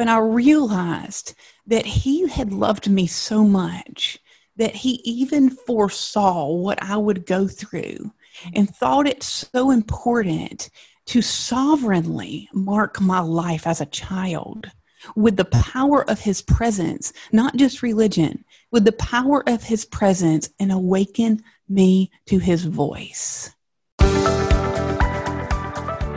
[0.00, 1.34] And I realized
[1.66, 4.18] that he had loved me so much
[4.56, 8.10] that he even foresaw what I would go through
[8.54, 10.70] and thought it so important
[11.06, 14.70] to sovereignly mark my life as a child
[15.16, 20.48] with the power of his presence, not just religion, with the power of his presence
[20.58, 23.50] and awaken me to his voice.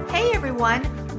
[0.09, 1.02] Hey everyone,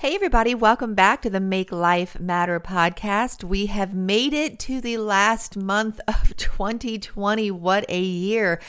[0.00, 3.42] Hey, everybody, welcome back to the Make Life Matter podcast.
[3.42, 7.50] We have made it to the last month of 2020.
[7.50, 8.60] What a year!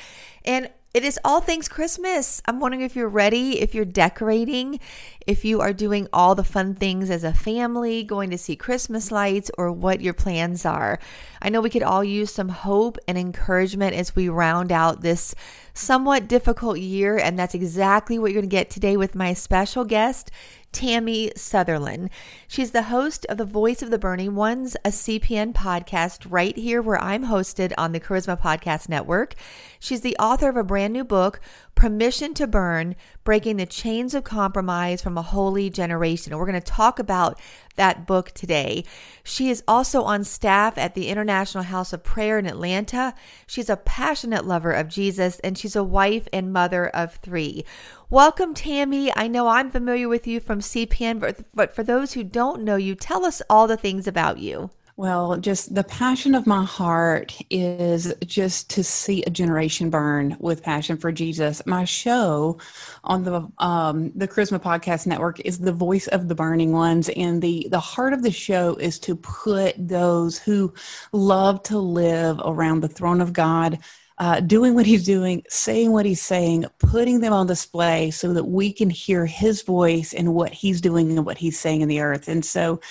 [0.44, 2.42] And it is all things Christmas.
[2.46, 4.80] I'm wondering if you're ready, if you're decorating,
[5.28, 9.12] if you are doing all the fun things as a family, going to see Christmas
[9.12, 10.98] lights, or what your plans are.
[11.44, 15.36] I know we could all use some hope and encouragement as we round out this
[15.76, 19.86] somewhat difficult year, and that's exactly what you're going to get today with my special
[19.86, 20.32] guest.
[20.72, 22.10] Tammie Southerland.
[22.48, 26.82] She's the host of the Voice of the Burning Ones, a CPN podcast right here
[26.82, 29.36] where I'm hosted on the Charisma Podcast Network.
[29.80, 31.40] She's the author of a brand new book,
[31.76, 36.38] Permission to Burn Breaking the Chains of Compromise from a Holy Generation.
[36.38, 37.40] We're going to talk about
[37.78, 38.84] that book today.
[39.24, 43.16] She is also on staff at the International House of Prayer in Atlanta.
[43.48, 47.64] She's a passionate lover of Jesus and she's a wife and mother of three.
[48.12, 49.12] Welcome, Tammie.
[49.16, 51.20] I know I'm familiar with you from CPN,
[51.54, 54.72] but, for those who don't know you, tell us all the things about you.
[54.98, 60.64] Well, just the passion of my heart is just to see a generation burn with
[60.64, 61.64] passion for Jesus.
[61.68, 62.58] My show
[63.04, 67.44] on the um, the Charisma Podcast Network is the voice of the burning ones, and
[67.44, 70.74] the the heart of the show is to put those who
[71.14, 73.78] love to live around the throne of God
[74.20, 78.44] uh, doing what he's doing, saying what he's saying, putting them on display so that
[78.44, 82.02] we can hear his voice and what he's doing and what he's saying in the
[82.02, 82.28] earth.
[82.28, 82.82] And so,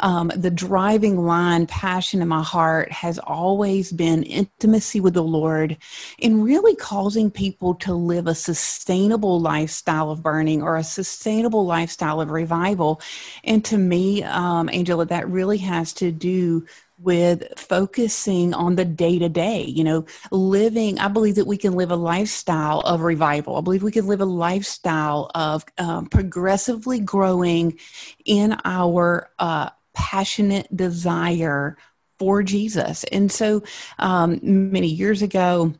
[0.00, 5.76] um, the driving line, passion in my heart has always been intimacy with the Lord
[6.22, 12.20] and really causing people to live a sustainable lifestyle of burning or a sustainable lifestyle
[12.20, 13.00] of revival.
[13.44, 16.64] And to me, um, Angela, that really has to do
[16.98, 20.98] with focusing on the day to day, you know, living.
[20.98, 23.56] I believe that we can live a lifestyle of revival.
[23.56, 27.78] I believe we can live a lifestyle of um, progressively growing
[28.24, 31.76] in our uh, passionate desire
[32.18, 33.04] for Jesus.
[33.04, 33.62] And so
[33.98, 35.74] um, many years ago,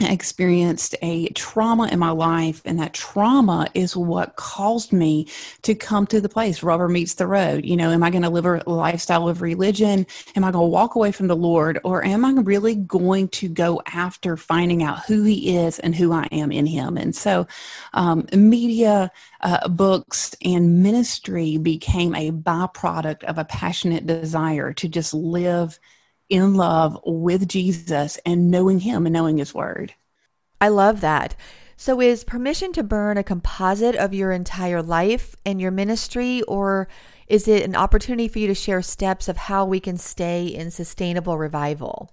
[0.00, 5.26] experienced a trauma in my life and that trauma is what caused me
[5.62, 7.64] to come to the place rubber meets the road.
[7.64, 10.06] You know am i going to live a lifestyle of religion?
[10.34, 11.80] Am i going to walk away from the lord?
[11.82, 16.12] Or am i really going to go after finding out who he is and who
[16.12, 16.98] i am in him?
[16.98, 17.46] And so
[17.94, 25.14] um, media uh, books and ministry became a byproduct of a passionate desire to just
[25.14, 25.78] live
[26.28, 29.94] in love with Jesus and knowing Him and knowing His Word.
[30.60, 31.36] I love that.
[31.76, 36.88] So, is permission to burn a composite of your entire life and your ministry, or
[37.26, 40.70] is it an opportunity for you to share steps of how we can stay in
[40.70, 42.10] sustainable revival?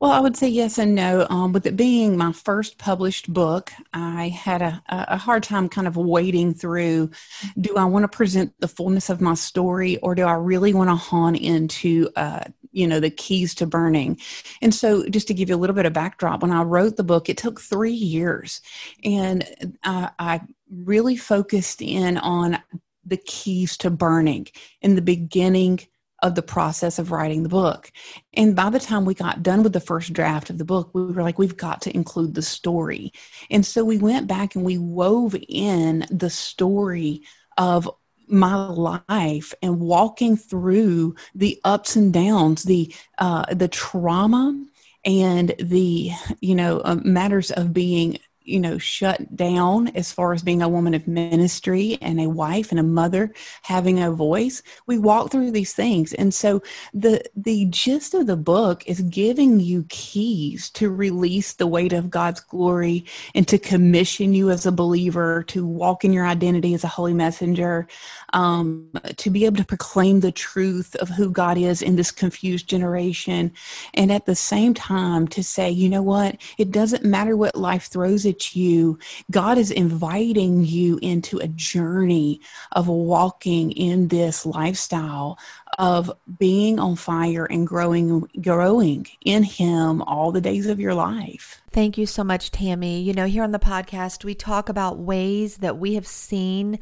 [0.00, 1.26] Well, I would say yes and no.
[1.30, 5.86] Um, with it being my first published book, I had a, a hard time kind
[5.86, 7.10] of wading through
[7.58, 10.90] do I want to present the fullness of my story or do I really want
[10.90, 12.40] to hone into uh,
[12.72, 14.18] you know the keys to burning
[14.60, 17.02] and so just to give you a little bit of backdrop when i wrote the
[17.02, 18.60] book it took three years
[19.02, 19.44] and
[19.82, 20.40] I, I
[20.70, 22.58] really focused in on
[23.06, 24.48] the keys to burning
[24.82, 25.80] in the beginning
[26.26, 27.90] of the process of writing the book.
[28.34, 31.04] And by the time we got done with the first draft of the book, we
[31.06, 33.12] were like, we've got to include the story.
[33.50, 37.22] And so we went back and we wove in the story
[37.56, 37.88] of
[38.28, 44.66] my life and walking through the ups and downs, the uh, the trauma
[45.04, 50.42] and the you know uh, matters of being you know shut down as far as
[50.42, 53.32] being a woman of ministry and a wife and a mother
[53.62, 54.62] having a voice.
[54.86, 56.12] We walk through these things.
[56.14, 56.62] And so
[56.94, 62.10] the the gist of the book is giving you keys to release the weight of
[62.10, 63.04] god's glory
[63.34, 67.14] and to commission you as a believer to walk in your identity as a holy
[67.14, 67.86] messenger
[68.32, 72.68] um, to be able to proclaim the truth of who god is in this confused
[72.68, 73.52] generation.
[73.94, 76.36] And at the same time to say you know what?
[76.58, 78.98] It doesn't matter what life throws at you,
[79.30, 82.40] God is inviting you into a journey
[82.72, 85.38] of walking in this lifestyle
[85.78, 91.60] of being on fire and growing growing in him all the days of your life.
[91.70, 93.02] Thank you so much Tammie.
[93.02, 96.78] You know, here on the podcast we talk about ways that we have seen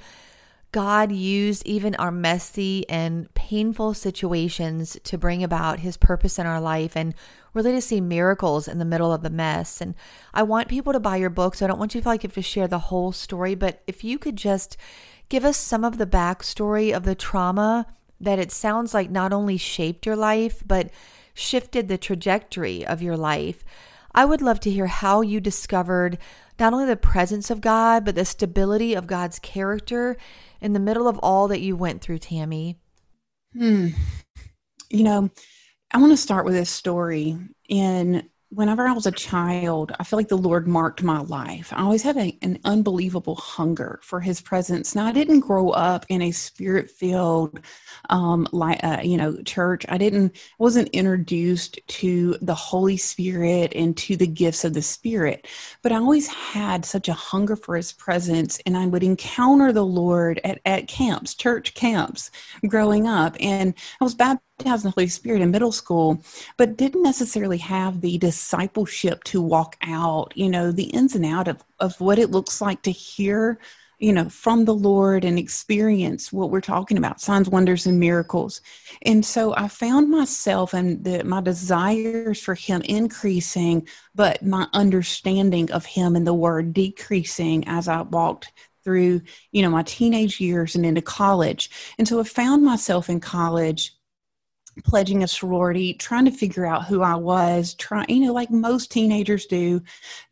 [0.74, 6.60] God used even our messy and painful situations to bring about his purpose in our
[6.60, 7.14] life and
[7.52, 9.80] really to see miracles in the middle of the mess.
[9.80, 9.94] And
[10.34, 12.24] I want people to buy your book, so I don't want you to feel like
[12.24, 14.76] you have to share the whole story, but if you could just
[15.28, 17.86] give us some of the backstory of the trauma
[18.20, 20.90] that it sounds like not only shaped your life, but
[21.34, 23.64] shifted the trajectory of your life.
[24.12, 26.18] I would love to hear how you discovered
[26.58, 30.16] not only the presence of God, but the stability of God's character
[30.64, 32.78] in the middle of all that you went through, Tammie?
[33.52, 33.88] Hmm.
[34.88, 35.30] You know,
[35.90, 37.36] I want to start with this story.
[37.68, 41.72] In whenever I was a child, I feel like the Lord marked my life.
[41.72, 44.94] I always had a, an unbelievable hunger for His presence.
[44.94, 47.60] Now, I didn't grow up in a spirit-filled,
[48.10, 49.84] um, like uh, you know, church.
[49.88, 55.46] I didn't wasn't introduced to the Holy Spirit and to the gifts of the Spirit,
[55.82, 59.84] but I always had such a hunger for His presence, and I would encounter the
[59.84, 62.30] Lord at at camps, church camps,
[62.68, 66.22] growing up, and I was baptized in the Holy Spirit in middle school,
[66.56, 71.48] but didn't necessarily have the discipleship to walk out, you know, the ins and out
[71.48, 73.58] of, of what it looks like to hear,
[73.98, 78.60] you know, from the Lord and experience what we're talking about, signs, wonders, and miracles.
[79.02, 85.70] And so I found myself and the, my desires for Him increasing, but my understanding
[85.72, 88.52] of Him and the Word decreasing as I walked
[88.84, 93.18] through you know my teenage years and into college and so i found myself in
[93.18, 93.94] college
[94.82, 98.90] pledging a sorority, trying to figure out who I was, trying, you know, like most
[98.90, 99.82] teenagers do,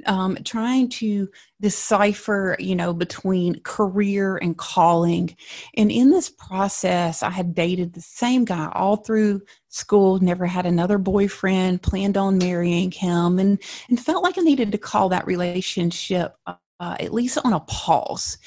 [0.06, 1.28] um, trying to
[1.60, 5.36] decipher, you know, between career and calling.
[5.76, 10.66] And in this process, I had dated the same guy all through school, never had
[10.66, 15.26] another boyfriend, planned on marrying him, and, and felt like I needed to call that
[15.26, 16.36] relationship.
[16.80, 18.38] Uh, at least on a pause.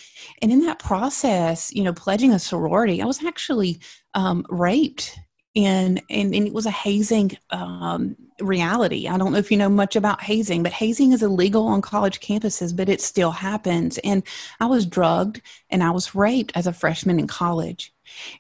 [0.41, 3.79] And in that process, you know, pledging a sorority, I was actually
[4.13, 5.17] um, raped
[5.55, 9.07] and and, and it was a hazing um, reality.
[9.07, 12.19] I don't know if you know much about hazing, but hazing is illegal on college
[12.19, 13.97] campuses, but it still happens.
[13.99, 14.23] And
[14.59, 17.93] I was drugged and I was raped as a freshman in college.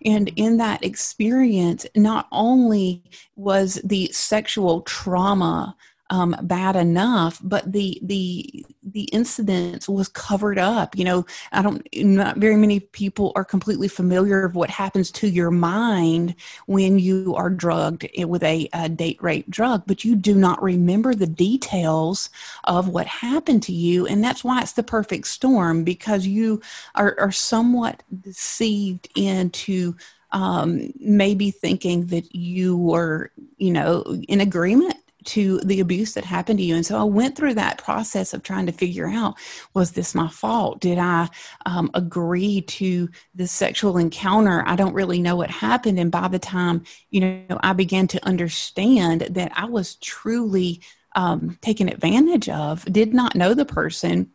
[0.05, 3.03] And in that experience, not only
[3.35, 5.75] was the sexual trauma
[6.09, 10.95] um, bad enough, but the the the incident was covered up.
[10.95, 11.87] You know, I don't.
[11.95, 16.35] Not very many people are completely familiar of what happens to your mind
[16.67, 21.15] when you are drugged with a, a date rape drug, but you do not remember
[21.15, 22.29] the details
[22.65, 26.61] of what happened to you, and that's why it's the perfect storm because you
[26.93, 29.95] are, are somewhat deceived into
[30.31, 36.59] um, maybe thinking that you were, you know, in agreement to the abuse that happened
[36.59, 36.75] to you.
[36.75, 39.35] And so I went through that process of trying to figure out
[39.73, 40.79] was this my fault?
[40.81, 41.29] Did I
[41.65, 44.63] um, agree to this sexual encounter?
[44.65, 45.99] I don't really know what happened.
[45.99, 50.81] And by the time, you know, I began to understand that I was truly
[51.15, 54.31] um, taken advantage of, did not know the person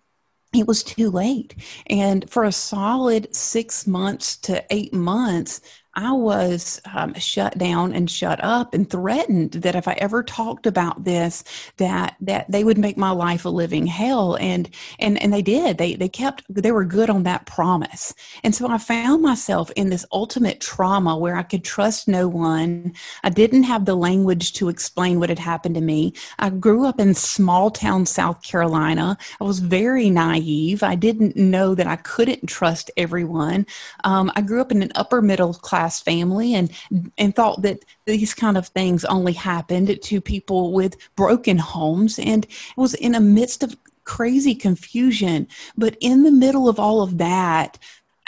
[0.53, 1.55] it was too late.
[1.87, 5.61] And for a solid six months to eight months,
[6.01, 10.67] I was um, shut down and shut up and threatened that if I ever talked
[10.67, 11.45] about this,
[11.77, 14.37] that that they would make my life a living hell.
[14.41, 15.77] And and and they did.
[15.77, 18.15] They they kept they were good on that promise.
[18.43, 22.95] And so I found myself in this ultimate trauma where I could trust no one.
[23.23, 26.15] I didn't have the language to explain what had happened to me.
[26.39, 29.19] I grew up in small town South Carolina.
[29.39, 30.83] I was very naive.
[30.83, 33.67] I didn't know that I couldn't trust everyone.
[34.05, 36.71] Um, I grew up in an upper middle class family and
[37.19, 42.19] and thought that these kind of things only happened to people with broken homes.
[42.19, 45.47] And was in a midst of crazy confusion.
[45.77, 47.79] But in the middle of all of that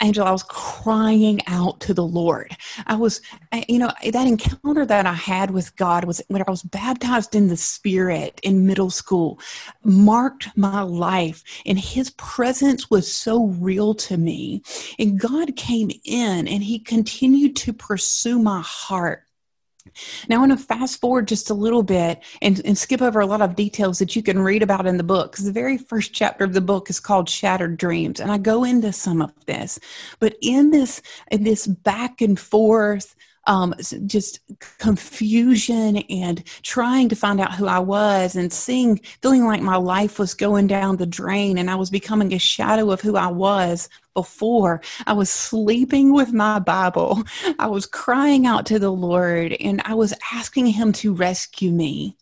[0.03, 2.57] Angela, I was crying out to the Lord.
[2.87, 3.21] I was,
[3.69, 7.47] you know, that encounter that I had with God was when I was baptized in
[7.47, 9.39] the Spirit in middle school,
[9.83, 11.41] marked my life.
[11.65, 14.61] And His presence was so real to me.
[14.99, 19.23] And God came in and He continued to pursue my heart.
[20.29, 23.25] Now, I want to fast forward just a little bit and, and skip over a
[23.25, 26.13] lot of details that you can read about in the book because the very first
[26.13, 29.79] chapter of the book is called Shattered Dreams, and I go into some of this.
[30.19, 33.73] But in this in this back and forth um,
[34.05, 34.39] just
[34.79, 40.19] confusion and trying to find out who I was and seeing, feeling like my life
[40.19, 43.89] was going down the drain and I was becoming a shadow of who I was
[44.13, 44.81] before.
[45.05, 47.23] I was sleeping with my Bible.
[47.59, 52.17] I was crying out to the Lord and I was asking Him to rescue me.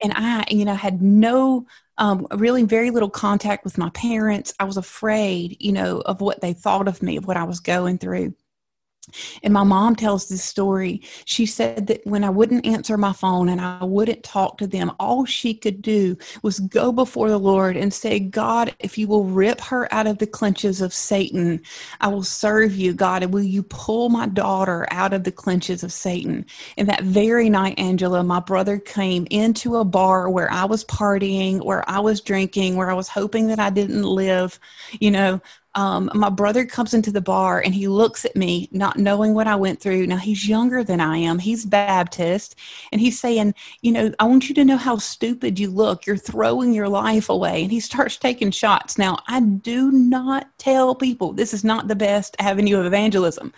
[0.00, 1.66] And I, you know, had no
[1.98, 4.54] um, really very little contact with my parents.
[4.60, 7.60] I was afraid, you know, of what they thought of me, of what I was
[7.60, 8.34] going through.
[9.42, 11.02] And my mom tells this story.
[11.24, 14.92] She said that when I wouldn't answer my phone and I wouldn't talk to them,
[14.98, 19.24] all she could do was go before the Lord and say, God, if you will
[19.24, 21.62] rip her out of the clenches of Satan,
[22.00, 23.22] I will serve you, God.
[23.22, 26.46] And will you pull my daughter out of the clenches of Satan?
[26.76, 31.64] And that very night, Angela, my brother came into a bar where I was partying,
[31.64, 34.58] where I was drinking, where I was hoping that I didn't live,
[35.00, 35.40] you know,
[35.76, 39.46] um, my brother comes into the bar and he looks at me, not knowing what
[39.46, 40.06] I went through.
[40.06, 41.38] Now he's younger than I am.
[41.38, 42.56] He's Baptist,
[42.90, 46.06] and he's saying, "You know, I want you to know how stupid you look.
[46.06, 48.96] You're throwing your life away." And he starts taking shots.
[48.96, 53.52] Now I do not tell people this is not the best avenue of evangelism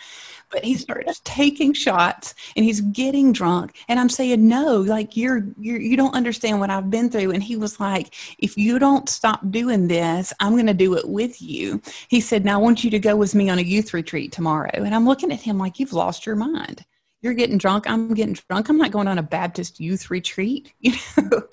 [0.51, 3.77] but he starts taking shots and he's getting drunk.
[3.89, 7.33] And i'm saying no like you're, you're you don't understand what i've been through.
[7.33, 11.09] And he was like if you don't stop doing this i'm going to do it
[11.09, 11.81] with you.
[12.09, 14.71] He said now i want you to go with me on a youth retreat tomorrow.
[14.75, 16.85] And i'm looking at him like you've lost your mind.
[17.21, 17.91] You're getting drunk.
[17.91, 18.69] I'm getting drunk.
[18.69, 20.73] I'm not going on a baptist youth retreat.
[20.81, 21.43] You know?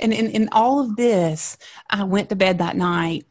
[0.00, 1.58] And in, in all of this
[1.90, 3.24] i went to bed that night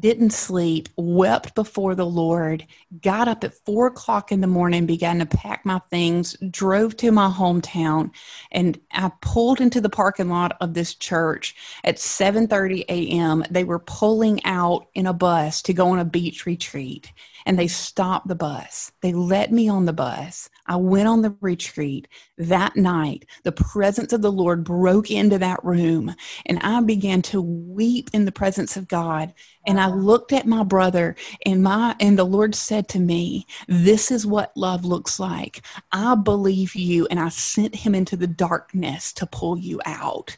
[0.00, 2.66] didn't sleep, wept before the Lord,
[3.02, 7.12] got up at four o'clock in the morning, began to pack my things, drove to
[7.12, 8.10] my hometown,
[8.50, 11.54] and I pulled into the parking lot of this church
[11.84, 13.44] at 7:30 a.m.
[13.50, 17.12] They were pulling out in a bus to go on a beach retreat,
[17.46, 18.92] and they stopped the bus.
[19.00, 20.48] They let me on the bus.
[20.66, 23.26] I went on the retreat that night.
[23.44, 26.14] The presence of the Lord broke into that room,
[26.46, 29.34] and I began to weep in the presence of God.
[29.66, 34.10] And I looked at my brother, and my and the Lord said to me, "This
[34.10, 35.62] is what love looks like.
[35.92, 40.36] I believe you, and I sent him into the darkness to pull you out."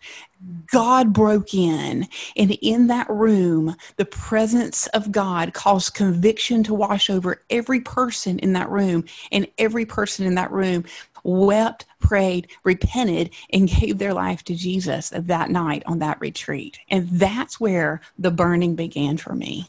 [0.71, 7.11] God broke in, and in that room, the presence of God caused conviction to wash
[7.11, 10.85] over every person in that room, and every person in that room
[11.25, 16.79] wept, prayed, repented, and gave their life to Jesus that night on that retreat.
[16.89, 19.69] And that's where the burning began for me.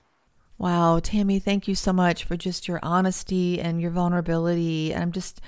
[0.57, 4.93] Wow, Tammie, thank you so much for just your honesty and your vulnerability.
[4.93, 5.41] And I'm just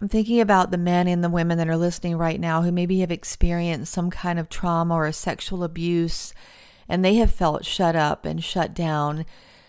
[0.00, 3.00] I'm thinking about the men and the women that are listening right now who maybe
[3.00, 6.32] have experienced some kind of trauma or sexual abuse
[6.88, 9.26] and they have felt shut up and shut down.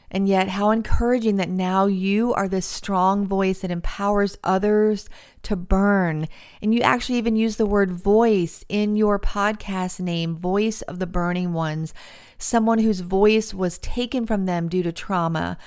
[0.09, 5.07] And yet, how encouraging that now you are this strong voice that empowers others
[5.43, 6.27] to burn.
[6.61, 11.07] And you actually even use the word voice in your podcast name, Voice of the
[11.07, 11.93] Burning Ones,
[12.41, 15.57] someone whose voice was taken from them due to trauma.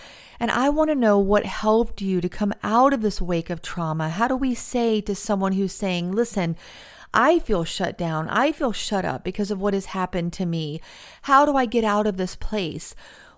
[0.41, 3.63] And I want to know what helped you to come out of this wake of
[3.63, 4.09] trauma.
[4.09, 6.57] How do we say to someone who's saying, listen,
[7.15, 8.29] I feel shut down.
[8.29, 10.81] I feel shut up because of what has happened to me.
[11.23, 12.95] How do I get out of this place?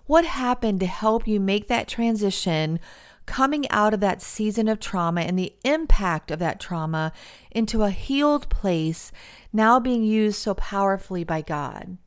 [0.07, 2.79] What happened to help you make that transition,
[3.27, 7.11] coming out of that season of trauma and the impact of that trauma
[7.51, 9.11] into a healed place,
[9.53, 11.97] now being used so powerfully by God?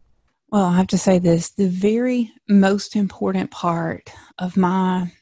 [0.51, 5.13] Well, I have to say this the very most important part of my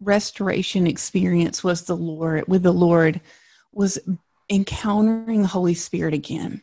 [0.00, 3.22] restoration experience was the Lord, with the Lord,
[3.72, 3.98] was
[4.50, 6.62] encountering the Holy Spirit again,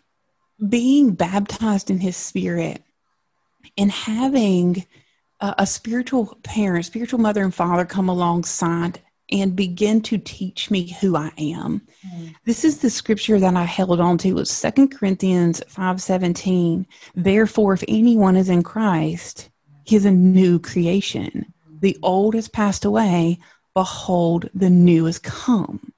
[0.70, 2.84] being baptized in His Spirit,
[3.80, 4.86] and having
[5.40, 9.02] a, a spiritual parent, spiritual mother and father come alongside
[9.32, 11.82] and begin to teach me who I am.
[12.06, 12.36] Mm.
[12.46, 14.30] This is the scripture that I held on to.
[14.30, 16.86] It was Second Corinthians 5:17.
[17.16, 19.50] Therefore, if anyone is in Christ,
[19.86, 21.54] he is a new creation.
[21.80, 23.40] The old has passed away,
[23.74, 25.94] behold, the new has come.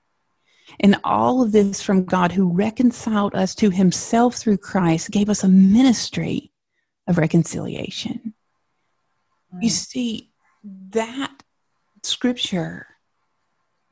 [0.80, 5.44] And all of this from God who reconciled us to himself through Christ gave us
[5.44, 6.52] a ministry
[7.08, 8.34] of reconciliation.
[9.54, 9.64] Mm.
[9.64, 10.32] You see,
[10.64, 11.44] that
[12.04, 12.88] scripture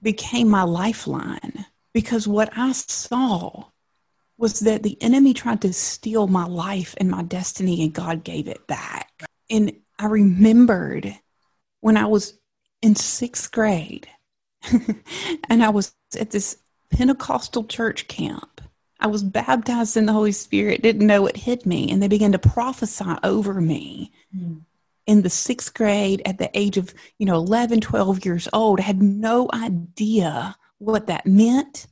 [0.03, 3.65] became my lifeline because what I saw
[4.37, 8.47] was that the enemy tried to steal my life and my destiny, and God gave
[8.47, 9.23] it back.
[9.49, 11.17] And I remembered
[11.79, 12.37] when I was
[12.81, 14.07] in sixth grade
[15.49, 16.57] and I was at this
[16.89, 18.61] Pentecostal church camp.
[18.99, 22.31] I was baptized in the Holy Spirit, didn't know it hit me, and they began
[22.31, 24.11] to prophesy over me.
[24.35, 24.61] Mm.
[25.05, 29.01] In the sixth grade, at the age of, you know, 11, 12 years old, had
[29.01, 31.87] no idea what that meant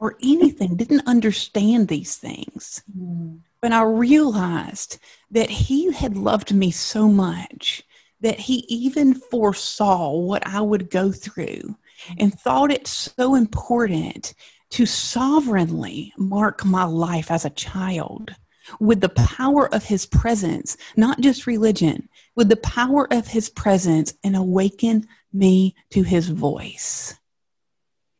[0.00, 2.82] or anything, didn't understand these things.
[2.96, 3.40] Mm.
[3.60, 4.98] But I realized
[5.30, 7.82] that He had loved me so much
[8.20, 11.76] that He even foresaw what I would go through
[12.18, 14.34] and thought it so important
[14.70, 18.34] to sovereignly mark my life as a child
[18.80, 24.14] with the power of his presence, not just religion, with the power of his presence
[24.22, 27.14] and awaken me to his voice.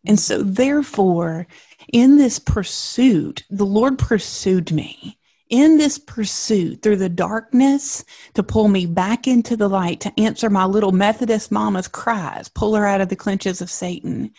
[0.05, 1.47] And so, therefore,
[1.93, 5.21] in this pursuit, the Lord pursued me
[5.51, 10.51] in this pursuit through the darkness to pull me back into the light, to answer
[10.51, 14.33] my little Methodist mama's cries, pull her out of the clenches of Satan.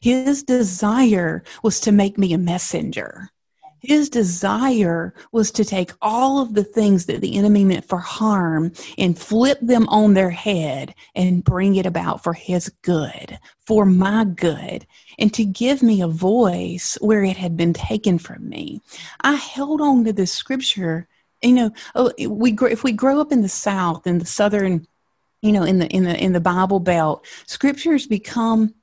[0.00, 3.30] His desire was to make me a messenger.
[3.86, 8.72] His desire was to take all of the things that the enemy meant for harm
[8.98, 14.24] and flip them on their head and bring it about for his good, for my
[14.24, 14.88] good,
[15.20, 18.82] and to give me a voice where it had been taken from me.
[19.20, 21.06] I held on to this scripture.
[21.40, 24.88] You know, oh, we if we grow up in the South in the Southern,
[25.42, 28.74] you know, in the in the in the Bible Belt, scriptures become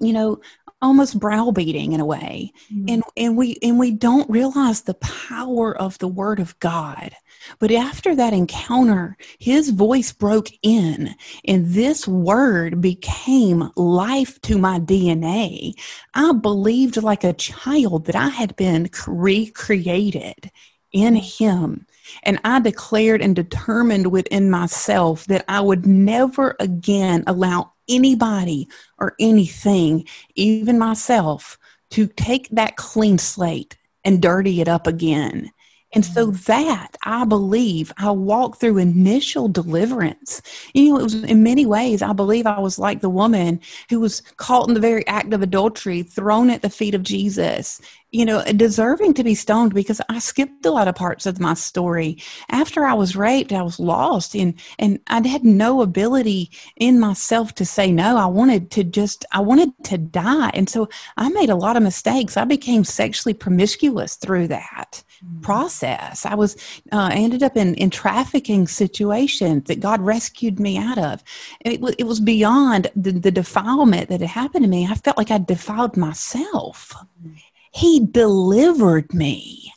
[0.00, 0.40] you know
[0.82, 2.52] almost browbeating in a way.
[2.72, 2.84] Mm-hmm.
[2.88, 7.14] and and we and we don't realize the power of the word of god.
[7.58, 11.14] But after that encounter his voice broke in
[11.46, 15.72] and this word became life to my dna
[16.12, 20.50] i believed like a child that i had been recreated
[20.92, 21.86] in him.
[22.24, 28.68] And I declared and determined within myself that I would never again allow anybody
[28.98, 31.58] or anything, even myself,
[31.90, 35.50] to take that clean slate and dirty it up again.
[35.92, 36.36] And so mm-hmm.
[36.46, 40.40] that I believe I walked through initial deliverance.
[40.72, 43.98] You know, it was in many ways, I believe I was like the woman who
[43.98, 47.80] was caught in the very act of adultery, thrown at the feet of Jesus,
[48.12, 51.54] you know, deserving to be stoned because I skipped a lot of parts of my
[51.54, 52.18] story.
[52.50, 57.54] After I was raped, I was lost and and I had no ability in myself
[57.56, 58.16] to say no.
[58.16, 60.50] I wanted to just I wanted to die.
[60.54, 62.36] And so I made a lot of mistakes.
[62.36, 65.02] I became sexually promiscuous through that.
[65.42, 66.26] Process.
[66.26, 66.56] I was
[66.92, 71.22] uh, ended up in in trafficking situations that God rescued me out of.
[71.60, 74.86] It was it was beyond the, the defilement that had happened to me.
[74.86, 76.94] I felt like I defiled myself.
[77.22, 77.36] Mm-hmm
[77.70, 79.72] he delivered me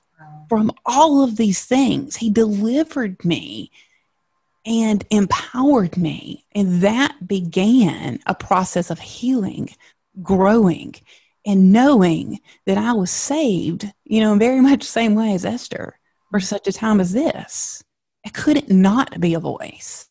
[0.49, 2.15] from all of these things.
[2.15, 3.71] He delivered me
[4.65, 6.45] and empowered me.
[6.53, 9.69] And that began a process of healing,
[10.21, 10.95] growing,
[11.45, 15.45] and knowing that I was saved, you know, in very much the same way as
[15.45, 15.97] Esther
[16.31, 16.45] for mm-hmm.
[16.45, 17.83] such a time as this.
[18.25, 20.09] I couldn't not be a voice.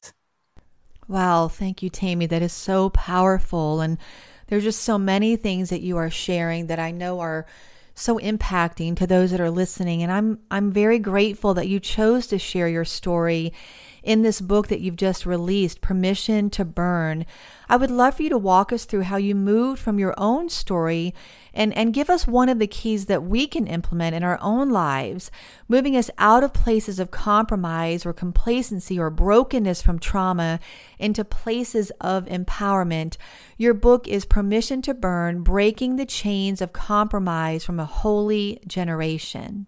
[1.09, 1.49] Wow.
[1.49, 2.27] Thank you, Tammie.
[2.27, 3.81] That is so powerful.
[3.81, 3.99] And
[4.47, 7.47] there's just so many things that you are sharing that I know are
[7.95, 12.27] so impacting to those that are listening and I'm I'm very grateful that you chose
[12.29, 13.53] to share your story
[14.02, 17.24] in this book that you've just released, Permission to Burn.
[17.68, 20.48] I would love for you to walk us through how you moved from your own
[20.48, 21.14] story
[21.54, 24.70] and, and give us one of the keys that we can implement in our own
[24.70, 25.30] lives,
[25.68, 30.58] moving us out of places of compromise or complacency or brokenness from trauma
[30.98, 33.16] into places of empowerment.
[33.56, 39.66] Your book is Permission to Burn Breaking the Chains of Compromise from a Holy Generation.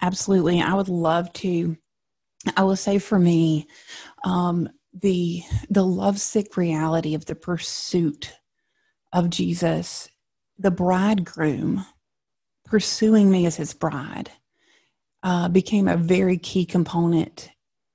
[0.00, 0.60] Absolutely.
[0.60, 1.76] I would love to
[2.56, 3.66] I will say for me,
[4.24, 8.32] um, the the lovesick reality of the pursuit
[9.12, 10.08] of Jesus,
[10.58, 11.84] the bridegroom
[12.64, 14.30] pursuing me as his bride,
[15.22, 17.50] uh, became a very key component.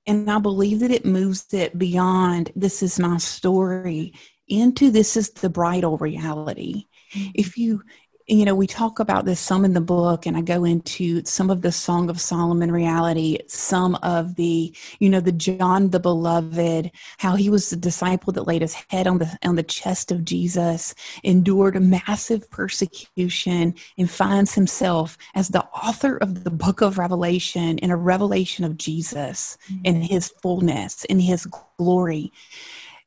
[0.06, 4.14] And I believe that it moves it beyond this is my story
[4.48, 6.86] into this is the bridal reality.
[7.14, 7.30] Mm-hmm.
[7.34, 7.82] If you
[8.26, 11.50] you know, we talk about this some in the book, and I go into some
[11.50, 16.90] of the Song of Solomon reality, some of the, you know, the John the Beloved,
[17.18, 20.24] how he was the disciple that laid his head on the on the chest of
[20.24, 27.78] Jesus, endured massive persecution, and finds himself as the author of the book of Revelation
[27.78, 29.84] in a revelation of Jesus mm-hmm.
[29.84, 31.46] in his fullness, in his
[31.78, 32.32] glory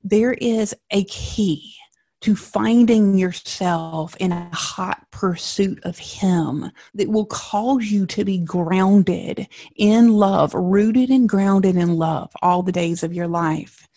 [0.08, 1.76] there is a key
[2.26, 8.40] to finding yourself in a hot pursuit of Him that will cause you to be
[8.40, 13.88] grounded in love, rooted and grounded in love all the days of your life.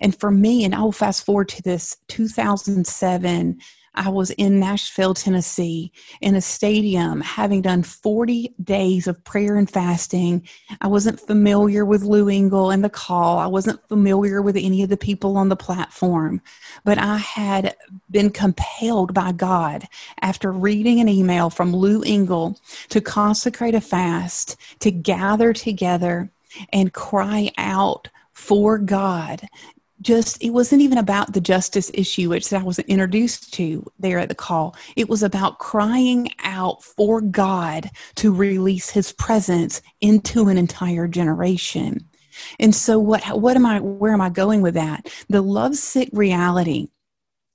[0.00, 3.58] And for me, and I will fast forward to this 2007
[3.94, 9.68] I was in Nashville, Tennessee, in a stadium, having done 40 days of prayer and
[9.70, 10.48] fasting.
[10.80, 13.38] I wasn't familiar with Lou Engle and the call.
[13.38, 16.40] I wasn't familiar with any of the people on the platform,
[16.84, 17.76] but I had
[18.10, 19.86] been compelled by God
[20.22, 26.30] after reading an email from Lou Engle to consecrate a fast, to gather together
[26.72, 29.46] and cry out for God
[30.02, 34.28] just it wasn't even about the justice issue which I was introduced to there at
[34.28, 34.76] the call.
[34.96, 42.08] It was about crying out for God to release his presence into an entire generation.
[42.58, 45.10] And so what what am I where am I going with that?
[45.28, 46.88] The lovesick reality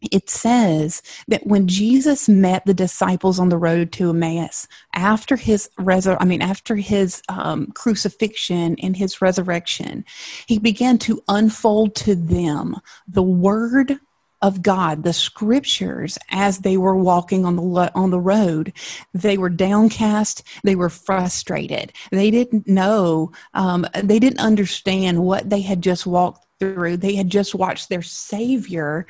[0.01, 5.69] it says that when Jesus met the disciples on the road to Emmaus after his
[5.79, 10.05] resur- I mean after his um, crucifixion and his resurrection,
[10.47, 12.75] he began to unfold to them
[13.07, 13.99] the word
[14.41, 18.73] of God, the scriptures as they were walking on the on the road.
[19.13, 20.43] They were downcast.
[20.63, 21.91] They were frustrated.
[22.11, 23.31] They didn't know.
[23.55, 26.97] Um, they didn't understand what they had just walked through.
[26.97, 29.05] They had just watched their Savior,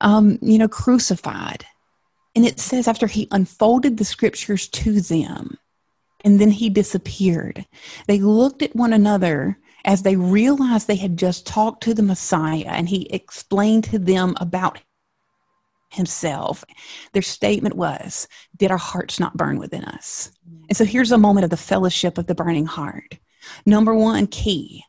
[0.00, 1.64] um, you know, crucified.
[2.34, 5.58] And it says after he unfolded the scriptures to them,
[6.24, 7.66] and then he disappeared,
[8.06, 12.68] they looked at one another as they realized they had just talked to the Messiah
[12.68, 14.80] and he explained to them about
[15.90, 16.64] himself.
[17.12, 20.30] Their statement was, Did our hearts not burn within us?
[20.68, 23.18] And so here's a moment of the fellowship of the burning heart.
[23.66, 24.84] Number one key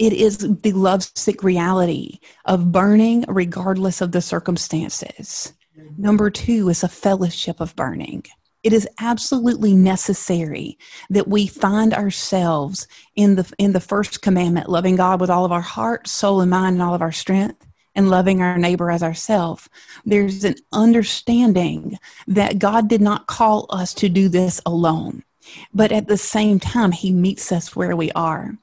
[0.00, 5.52] it is the lovesick reality of burning regardless of the circumstances.
[5.78, 6.02] Mm-hmm.
[6.02, 8.24] Number two is a fellowship of burning.
[8.62, 10.78] It is absolutely necessary
[11.10, 15.52] that we find ourselves in the in the first commandment, loving God with all of
[15.52, 19.02] our heart, soul, and mind, and all of our strength, and loving our neighbor as
[19.02, 19.68] ourselves.
[20.06, 25.24] There's an understanding that God did not call us to do this alone,
[25.74, 28.56] but at the same time, He meets us where we are.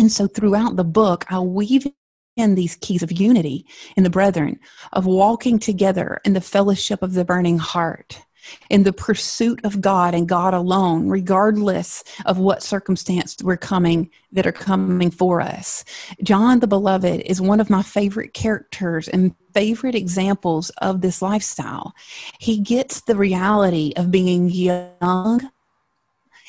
[0.00, 1.86] And so throughout the book, I weave
[2.34, 3.66] in these keys of unity
[3.98, 4.58] in the brethren,
[4.94, 8.18] of walking together in the fellowship of the burning heart,
[8.70, 14.46] in the pursuit of God and God alone, regardless of what circumstance we're coming that
[14.46, 15.84] are coming for us.
[16.22, 21.92] John the Beloved is one of my favorite characters and favorite examples of this lifestyle.
[22.38, 25.50] He gets the reality of being young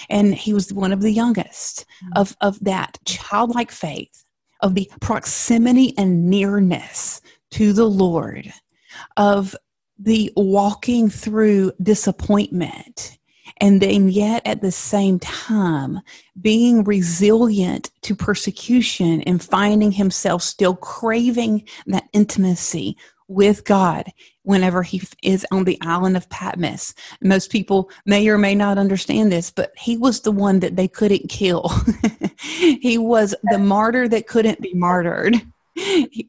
[0.09, 2.13] and he was one of the youngest mm-hmm.
[2.15, 4.23] of, of that childlike faith,
[4.61, 8.51] of the proximity and nearness to the Lord,
[9.17, 9.55] of
[9.99, 13.17] the walking through disappointment
[13.61, 15.99] and then yet at the same time
[16.41, 24.05] being resilient to persecution and finding himself still craving that intimacy with God
[24.43, 26.93] whenever he is on the island of Patmos.
[27.21, 30.88] Most people may or may not understand this, but he was the one that they
[30.88, 31.71] couldn't kill.
[32.39, 35.41] he was the martyr that couldn't be martyred.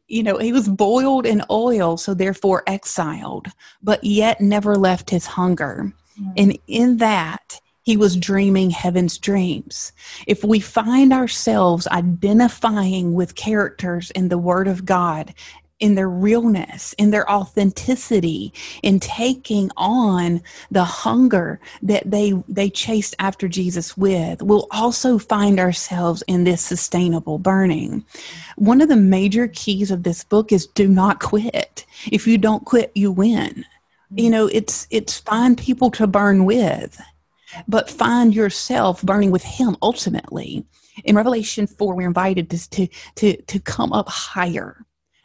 [0.07, 3.48] you know, he was boiled in oil, so therefore exiled,
[3.83, 5.92] but yet never left his hunger.
[6.18, 6.31] Mm-hmm.
[6.37, 9.92] And in that, he was dreaming heaven's dreams.
[10.27, 15.35] If we find ourselves identifying with characters in the Word of God
[15.83, 18.53] in their realness, in their authenticity,
[18.85, 20.40] in taking on
[20.71, 26.62] the hunger that they they chased after Jesus with, we'll also find ourselves in this
[26.62, 28.05] sustainable burning.
[28.57, 31.85] One of the major keys of this book is do not quit.
[32.12, 33.64] If you don't quit, you win.
[34.14, 37.01] You know, it's it's find people to burn with,
[37.66, 40.64] but find yourself burning with him ultimately.
[41.05, 44.85] In Revelation 4, we're invited to, to, to, to come up higher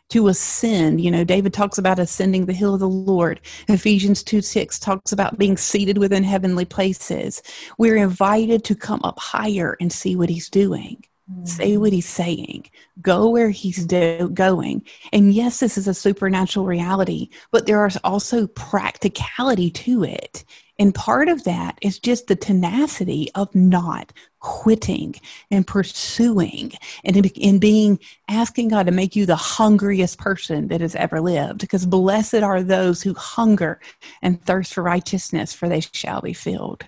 [0.09, 1.01] to ascend.
[1.01, 3.41] You know, David talks about ascending the hill of the Lord.
[3.67, 7.41] Ephesians 2 6 talks about being seated within heavenly places.
[7.77, 11.03] We're invited to come up higher and see what he's doing.
[11.31, 11.47] Mm.
[11.47, 12.69] Say what he's saying.
[13.01, 14.85] Go where he's do- going.
[15.11, 20.45] And yes, this is a supernatural reality, but there is also practicality to it.
[20.79, 25.15] And part of that is just the tenacity of not quitting
[25.51, 26.71] and pursuing
[27.03, 31.59] and in being asking God to make you the hungriest person that has ever lived.
[31.59, 33.79] Because blessed are those who hunger
[34.21, 36.85] and thirst for righteousness, for they shall be filled.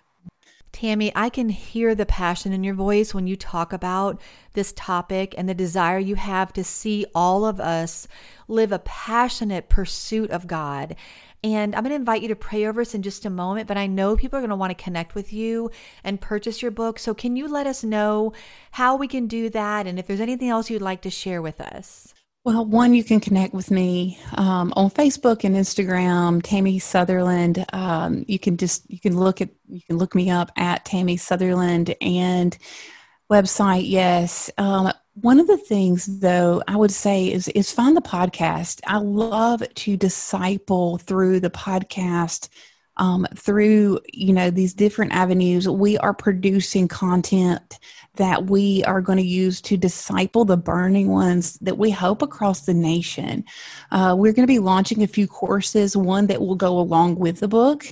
[0.72, 4.22] Tammie, I can hear the passion in your voice when you talk about
[4.54, 8.08] this topic and the desire you have to see all of us
[8.48, 10.96] live a passionate pursuit of God.
[11.44, 13.78] And I'm going to invite you to pray over us in just a moment, but
[13.78, 15.72] I know people are going to want to connect with you
[16.04, 17.00] and purchase your book.
[17.00, 18.34] So, can you let us know
[18.72, 21.62] how we can do that and if there's anything else you'd like to share with
[21.62, 22.14] us?
[22.50, 27.64] Well, one, you can connect with me um, on Facebook and Instagram, Tammie Southerland.
[27.74, 31.18] Um, you can just you can look at you can look me up at Tammie
[31.18, 32.58] Southerland and
[33.32, 33.84] website.
[33.86, 38.82] Yes, um, one of the things though I would say is is find the podcast.
[38.88, 42.50] I love to disciple through the podcast
[43.00, 47.80] um, through you know these different avenues we are producing content
[48.20, 52.66] that we are going to use to disciple the burning ones that we hope across
[52.66, 53.46] the nation.
[53.92, 57.40] Uh, we're going to be launching a few courses one that will go along with
[57.40, 57.86] the book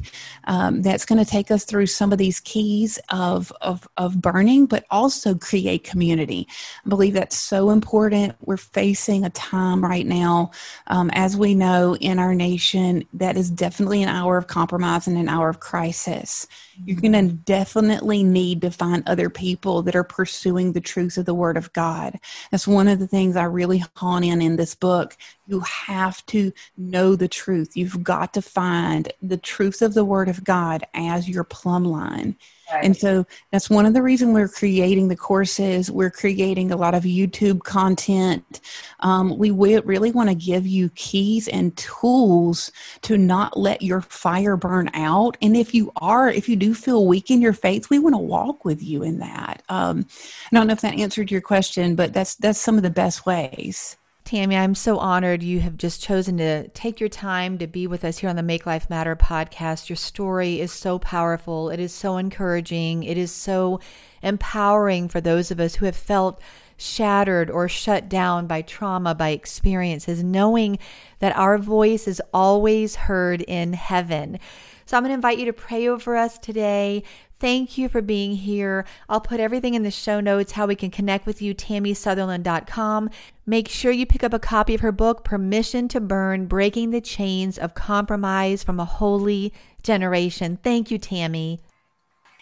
[0.43, 4.65] um, that's going to take us through some of these keys of, of, of burning
[4.65, 6.45] but also create community.
[6.85, 8.35] I believe that's so important.
[8.41, 10.51] We're facing a time right now
[10.87, 15.17] um, as we know in our nation that is definitely an hour of compromise in
[15.17, 16.47] an hour of crisis.
[16.85, 21.25] You're going to definitely need to find other people that are pursuing the truth of
[21.25, 22.17] the Word of God.
[22.49, 25.17] That's one of the things I really hone in in this book.
[25.47, 27.75] You have to know the truth.
[27.75, 32.37] You've got to find the truth of the Word of God as your plumb line.
[32.71, 32.83] Right.
[32.83, 35.89] And so that's one of the reasons we're creating the courses.
[35.89, 38.61] We're creating a lot of YouTube content.
[38.99, 42.71] Um, we really want to give you keys and tools
[43.03, 45.37] to not let your fire burn out.
[45.41, 48.19] And if you are, if you do feel weak in your faith, we want to
[48.19, 49.63] walk with you in that.
[49.69, 50.05] Um,
[50.51, 53.25] I don't know if that answered your question, but that's that's some of the best
[53.25, 53.97] ways.
[54.27, 58.03] Tammie, I'm so honored you have just chosen to take your time to be with
[58.03, 59.87] us here on the Make Life Matter podcast.
[59.87, 61.69] Your story is so powerful.
[61.69, 63.03] It is so encouraging.
[63.03, 63.79] It is so
[64.21, 66.41] empowering for those of us who have felt
[66.75, 70.77] shattered or shut down by trauma, by experiences, knowing
[71.19, 74.39] that our voice is always heard in heaven.
[74.85, 77.03] So I'm going to invite you to pray over us today.
[77.39, 78.85] Thank you for being here.
[79.07, 83.09] I'll put everything in the show notes how we can connect with you, tammiesoutherland.com.
[83.45, 87.01] Make sure you pick up a copy of her book, Permission to Burn Breaking the
[87.01, 90.57] Chains of Compromise from a Holy Generation.
[90.63, 91.59] Thank you, Tammie.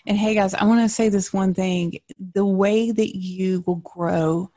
[0.08, 2.00] And hey, guys, I want to say this one thing
[2.34, 4.52] the way that you will grow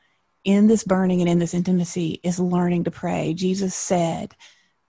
[0.45, 3.33] in this burning and in this intimacy is learning to pray.
[3.33, 4.35] Jesus said,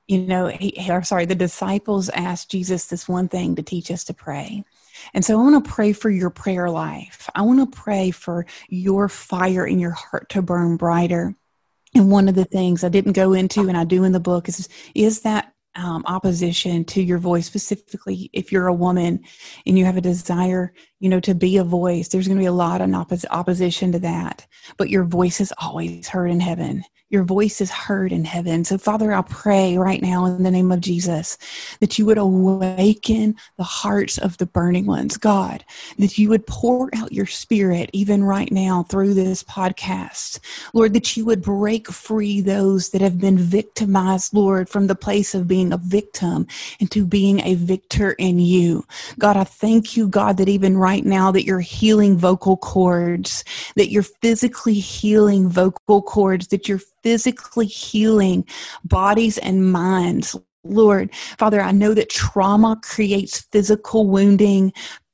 [0.07, 4.05] you know, he, or sorry, the disciples asked Jesus this one thing to teach us
[4.05, 4.65] to pray.
[5.15, 7.29] And so I want to pray for your prayer life.
[7.35, 11.35] I want to pray for your fire in your heart to burn brighter.
[11.95, 14.49] And one of the things I didn't go into and I do in the book
[14.49, 19.21] is is that um, opposition to your voice specifically if you're a woman
[19.67, 22.47] and you have a desire you know to be a voice there's going to be
[22.47, 26.85] a lot of oppos- opposition to that but your voice is always heard in heaven
[27.11, 28.65] your voice is heard in heaven.
[28.65, 31.37] So, Father, I pray right now in the name of Jesus
[31.81, 35.65] that you would awaken the hearts of the burning ones, God,
[35.99, 40.39] that you would pour out your spirit even right now through this podcast.
[40.73, 45.35] Lord, that you would break free those that have been victimized, Lord, from the place
[45.35, 46.47] of being a victim
[46.79, 48.87] into being a victor in you.
[49.19, 53.45] God, I thank you, God, that even right now that you're healing vocal cords,
[53.77, 58.45] that you're physically healing vocal cords, that you're physically healing
[58.85, 60.37] bodies and minds.
[60.63, 64.73] Lord, Father, I know that trauma creates physical wounding,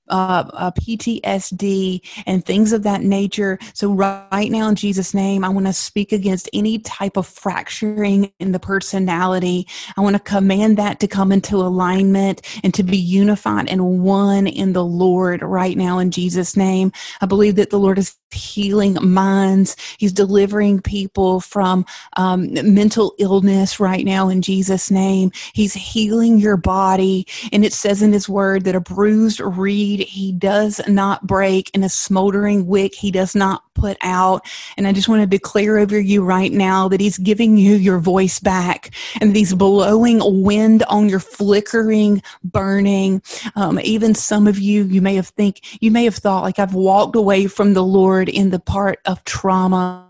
[0.08, 3.58] uh, uh, PTSD and things of that nature.
[3.74, 8.32] So, right now, in Jesus' name, I want to speak against any type of fracturing
[8.38, 9.66] in the personality.
[9.96, 14.46] I want to command that to come into alignment and to be unified and one
[14.46, 16.92] in the Lord right now, in Jesus' name.
[17.20, 19.76] I believe that the Lord is healing minds.
[19.98, 21.84] He's delivering people from
[22.16, 25.30] um, mental illness right now in Jesus' name.
[25.52, 27.26] He's healing your body.
[27.52, 31.84] And it says in His word that a bruised reed He does not break, and
[31.84, 34.46] a smoldering wick He does not put out.
[34.76, 37.98] And I just want to declare over you right now that He's giving you your
[37.98, 43.22] voice back and that He's blowing wind on your flickering, burning.
[43.54, 46.74] Um, even some of you, you may have think you may have thought like I've
[46.74, 50.04] walked away from the Lord in the part of trauma.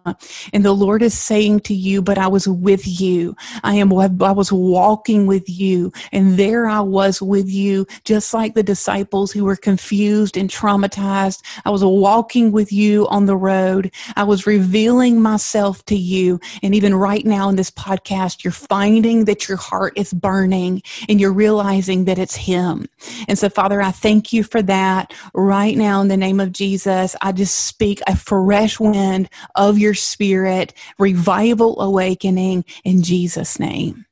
[0.53, 3.37] And the Lord is saying to you, but I was with you.
[3.65, 5.93] I am I was walking with you.
[6.13, 10.49] And there I was with you, just like the disciples who were confused confused and
[10.49, 11.43] traumatized.
[11.67, 13.93] I was walking with you on the road.
[14.17, 16.41] I was revealing myself to you.
[16.63, 21.21] And even right now in this podcast, you're finding that your heart is burning and
[21.21, 22.87] you're realizing that it's Him.
[23.29, 27.15] And so, Father, I thank you for that right now in the name of Jesus.
[27.21, 34.06] I just speak a fresh wind of your spirit, revival awakening in Jesus' name.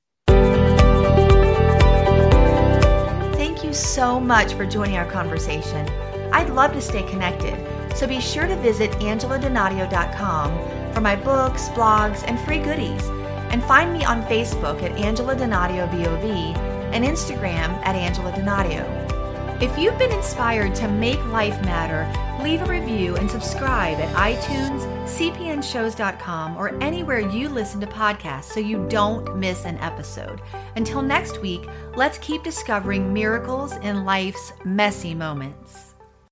[3.75, 5.89] So much for joining our conversation.
[6.33, 7.59] I'd love to stay connected,
[7.97, 13.05] so be sure to visit angeladonadio.com for my books, blogs, and free goodies.
[13.51, 16.57] And find me on Facebook at Angela Donadio VOV
[16.93, 19.14] and Instagram at Angela Donadio.
[19.61, 22.11] If you've been inspired to make life matter,
[22.43, 28.59] leave a review and subscribe at iTunes, cpnshows.com, or anywhere you listen to podcasts so
[28.59, 30.43] you don't miss an episode.
[30.75, 35.84] Until next week, let's keep discovering miracles in life's messy moments.